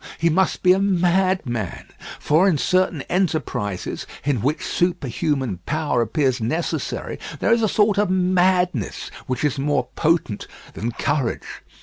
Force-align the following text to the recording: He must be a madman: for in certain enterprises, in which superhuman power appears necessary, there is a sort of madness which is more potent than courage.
He 0.17 0.31
must 0.31 0.63
be 0.63 0.73
a 0.73 0.79
madman: 0.79 1.85
for 2.19 2.47
in 2.47 2.57
certain 2.57 3.03
enterprises, 3.03 4.07
in 4.23 4.41
which 4.41 4.65
superhuman 4.65 5.59
power 5.67 6.01
appears 6.01 6.41
necessary, 6.41 7.19
there 7.39 7.53
is 7.53 7.61
a 7.61 7.69
sort 7.69 7.99
of 7.99 8.09
madness 8.09 9.11
which 9.27 9.43
is 9.43 9.59
more 9.59 9.89
potent 9.95 10.47
than 10.73 10.89
courage. 10.93 11.43